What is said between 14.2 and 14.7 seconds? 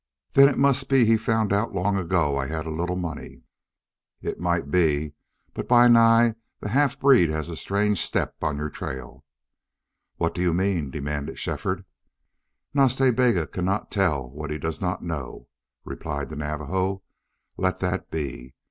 what he